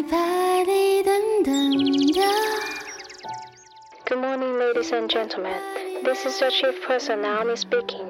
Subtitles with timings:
[0.00, 0.08] Good
[4.16, 5.60] morning, ladies and gentlemen.
[6.02, 8.08] This is the chief person Naomi speaking.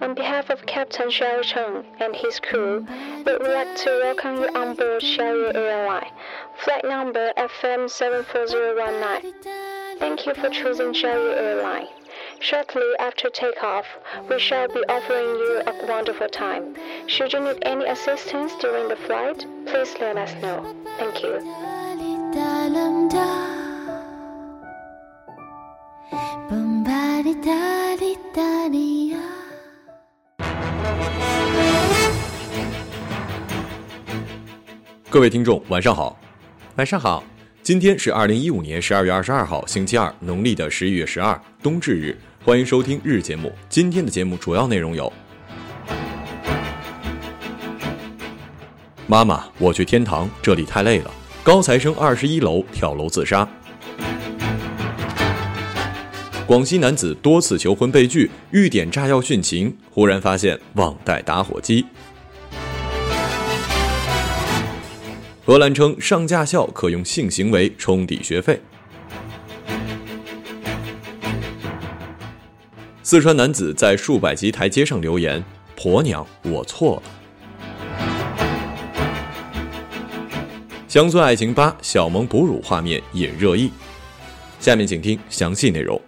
[0.00, 2.84] On behalf of Captain Xiao Cheng and his crew,
[3.24, 6.10] we would like to welcome you on board Xiaoyu Airline,
[6.56, 9.32] flight number FM74019.
[10.00, 11.86] Thank you for choosing Sherry Airline.
[12.40, 13.84] Shortly after takeoff,
[14.30, 16.74] we shall be offering you a wonderful time.
[17.06, 20.64] Should you need any assistance during the flight, please let us know.
[20.98, 21.42] Thank you.
[35.10, 36.18] 各位听众，晚上好。
[36.76, 37.24] 晚上好。
[37.62, 42.16] 今天是二零一五年十二月二十二号，星期二，农历的十一月十二，冬至日。
[42.44, 43.52] 欢迎收听日节目。
[43.68, 45.12] 今天的节目主要内容有：
[49.06, 51.10] 妈妈，我去天堂，这里太累了。
[51.42, 53.46] 高材生二十一楼跳楼自杀。
[56.46, 61.84] 广西男子多次求婚被拒，欲点炸药殉情，忽然发现忘带打火机。
[65.44, 68.60] 荷兰称上驾校可用性行为冲抵学费。
[73.10, 75.42] 四川男子在数百级台阶上留言
[75.74, 77.02] ：“婆娘，我错了。”
[80.86, 83.72] 乡村爱情八小萌哺乳画面引热议，
[84.60, 85.98] 下面请听详细内容。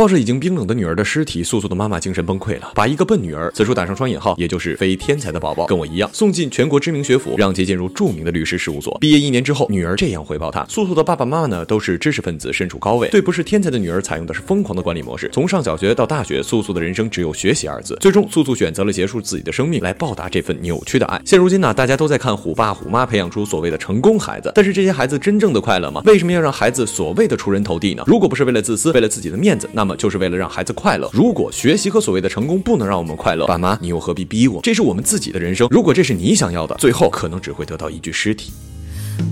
[0.00, 8.96] 抱着已经冰冷的女儿的尸体，素素的妈妈精神崩溃了，把一个笨女儿（此处打上双引号），也就是非天才的宝宝，跟我一样，送进全国知名学府，让其进入著名的律师事务所。
[8.98, 15.28] 毕业一年之后，女儿这样回报他：素素的爸爸妈妈呢，都是知识分子，身处高位，对不是天才的女儿采用的是疯狂的管理模式。
[15.34, 17.94] 从上小学到大学，素素的人生只有学习二字。
[18.00, 21.20] 最终，素素选择了结束自己的生命来报答这份扭曲的爱。
[21.26, 26.00] 现如今呢，大家都在看虎爸虎妈培养出所谓的成功孩子，但是这些孩子真正的快乐吗？
[26.06, 28.02] 为什么要让孩子所谓的出人头地呢？
[28.06, 30.70] 如果不是为了自私，为了自己的面子，那么就是为了让孩子。
[30.72, 31.10] 快乐。
[31.12, 34.60] 如果学习和所谓的成功不能让我们快乐，爸妈，你又何必逼我？
[34.62, 35.66] 这是我们自己的人生。
[35.70, 38.52] 如果这是你想要的，最后可能只会得到一具尸体。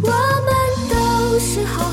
[0.02, 1.88] 我们都是好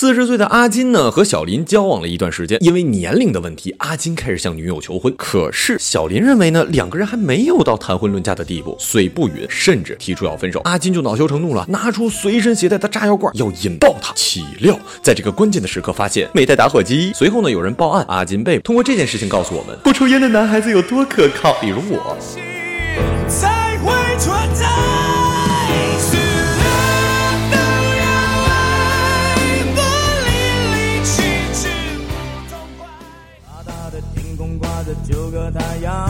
[0.00, 5.12] 四十岁的阿金呢，和小林交往了一段时间，因为年龄的问题，阿金开始向女友求婚。
[5.16, 10.60] 可是小林认为呢，两个人还没有到谈婚论嫁的地步，虽不允，甚至提出要分手。
[10.60, 14.12] 阿金就恼羞成怒了，拿出随身携带的炸药罐要引爆他。
[14.14, 17.10] 岂料在这个关键的时刻，发现没带打火机。
[17.12, 18.60] 随后呢，有人报案，阿金被。
[18.60, 21.54] 通过这件事情告诉我们，不抽烟的男孩子有多可靠。
[21.54, 22.16] 比如我。
[35.48, 36.07] 九个太阳。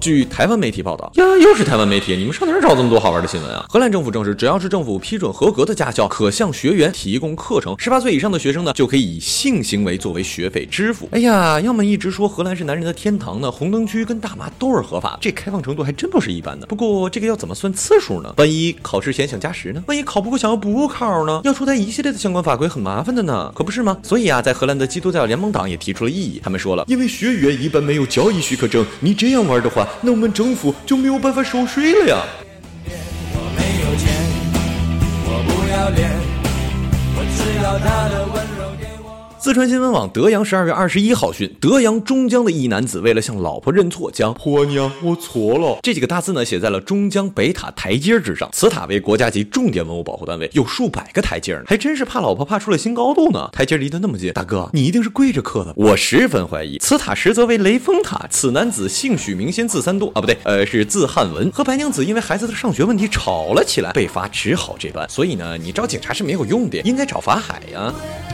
[0.00, 3.66] 据台湾媒体报道，呀，又是台湾媒体，你们上哪儿找这么多好玩的新闻啊？
[3.68, 7.76] 荷兰政府证实，只要是政府批准合格的驾校，可向学员提供课程。
[7.78, 11.06] 十八岁以上的学生呢，就可以以性行为作为学费支付。
[11.12, 16.66] 哎呀，要么一直说荷兰是男人的天堂呢，红灯区跟大麻都是合法，这开放程度还真不是一般的。
[16.66, 18.32] 不过这个要怎么算次数呢？
[18.38, 19.84] 万一考试前想加时呢？
[19.86, 21.42] 万一考不过想要补考呢？
[21.44, 23.98] 要出台一系列的相关法规，很麻烦的呢，可不是吗？
[24.02, 29.86] 所以啊，在荷兰的基督教联盟党也提出了异议，他们说了，因为学员一般没有交易许可证，你这样玩的话。
[30.00, 32.22] 那我们政府就没有办法收税了呀。
[33.34, 34.12] 我没有钱，
[35.26, 36.10] 我不要脸，
[37.16, 38.60] 我只要他的温柔。
[39.42, 48.50] 四川新闻网德阳十二月二十一号讯，德阳中江的一男子为了向老婆认错，将“婆娘，我错了”这几个大字呢写在了中江北塔台阶之上。
[48.52, 53.48] 此塔为国家级重点文物保护单位，有数百个台阶呢，还真是怕老婆怕出了新高度呢。
[53.50, 55.72] 台阶离得那么近，大哥，你一定是跪着刻的。
[55.74, 58.26] 我十分怀疑，此塔实则为雷峰塔。
[58.28, 65.08] 此男子姓许名仙，字三多啊，不对，呃，是字汉文，和白娘子因为孩子的上学问题吵了起来，被罚只好这般。
[65.08, 67.90] 所以呢，你找警察是没有用的，应该找法海呀。
[68.28, 68.29] 那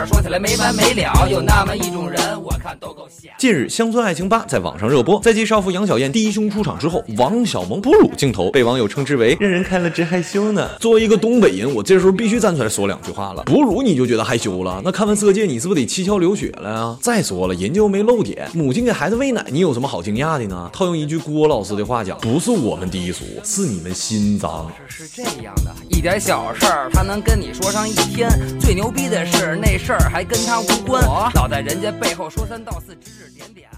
[0.00, 1.28] 儿说起来没完没了。
[1.30, 3.30] 有那么一种人，我看都够闲。
[3.38, 10.68] 近日，《乡村爱情八》在网上热播，在继少妇杨小燕低胸出场之后，王小萌哺乳镜头被网友称之为让人看了直害羞呢。
[10.80, 13.42] 作为一个东北人，我这时候必须站出来说两句话了。
[13.44, 14.80] 哺乳你就觉得害羞了？
[14.82, 16.96] 那看完《色戒》，你是不是得七窍流血了呀？
[17.02, 20.70] 再说了，人家又没露点，母亲给孩子喂奶，你有什么好惊讶的呢？
[20.72, 24.70] 套用一句郭老师的话讲，不是我们低俗，是你们心脏。
[24.88, 28.30] 是这样的，一点小事儿，他能跟你说上一天。
[28.60, 31.02] 最牛逼的是那事儿还跟他无关，
[31.34, 33.68] 老在人家背后说三道四，指指点点。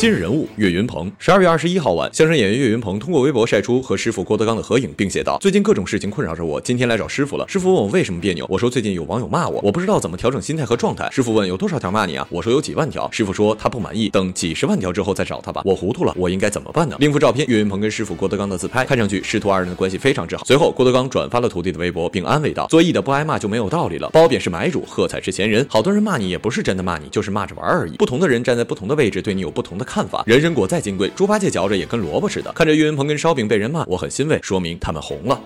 [0.00, 1.12] 今日人物岳云鹏。
[1.18, 7.46] 十二月二十一号晚，相声演员岳云鹏通过微博晒出和师傅郭德纲的合影，并写道：“最近各种事情困扰着我，今天来找师傅了。
[7.46, 11.06] 师傅问我为什么别扭，我说最近有网友骂我，我不知道怎么调整心态和状态。
[11.12, 12.26] 师傅问有多少条骂你啊？
[12.30, 13.06] 我说有几万条。
[13.12, 15.60] 师傅说他不满意，等几十万条之后再找他吧。
[15.66, 16.96] 我糊涂了，我应该怎么办呢？
[16.98, 20.42] 另一幅照片，岳云鹏跟师傅郭德纲的自拍，看上去师徒二人的关系非常之好。
[20.46, 24.08] 随后，郭德纲转发了徒弟的微博，并安慰道：做艺的不挨骂就没有道理了。
[24.08, 25.66] 褒贬是买主，喝彩是闲人。
[25.68, 27.96] 好多人骂你也不是真的骂你，就是骂着玩而已。
[27.98, 30.22] 不同的人站在不同的位置，对你有不同的看法。
[30.24, 32.52] 人参果再金贵，猪八戒嚼着也跟萝卜似的。
[32.52, 35.40] 看着岳云鹏跟烧饼被人骂，我很欣慰，说明他们红了。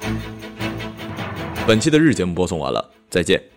[1.67, 3.54] 本期的日节目播送完了，再见。